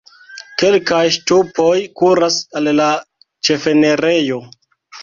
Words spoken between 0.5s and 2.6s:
Kelkaj ŝtupoj kuras